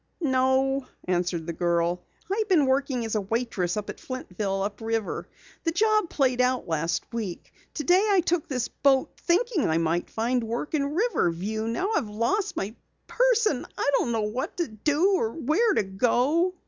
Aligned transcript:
"No," 0.19 0.87
answered 1.07 1.45
the 1.45 1.53
girl. 1.53 2.01
"I've 2.33 2.49
been 2.49 2.65
working 2.65 3.05
as 3.05 3.13
a 3.13 3.21
waitress 3.21 3.77
at 3.77 3.85
Flintville, 3.99 4.65
up 4.65 4.81
river. 4.81 5.27
The 5.63 5.69
job 5.69 6.09
played 6.09 6.41
out 6.41 6.67
last 6.67 7.03
week. 7.13 7.53
Today 7.75 8.07
I 8.09 8.21
took 8.21 8.47
this 8.47 8.67
boat, 8.67 9.11
thinking 9.15 9.67
I 9.69 9.77
might 9.77 10.09
find 10.09 10.43
work 10.43 10.73
in 10.73 10.95
Riverview. 10.95 11.67
Now 11.67 11.91
I've 11.95 12.09
lost 12.09 12.57
my 12.57 12.75
purse 13.05 13.45
and 13.45 13.63
I 13.77 13.91
don't 13.99 14.11
know 14.11 14.21
what 14.23 14.57
to 14.57 14.67
do 14.69 15.11
or 15.17 15.33
where 15.33 15.75
to 15.75 15.83
go." 15.83 16.55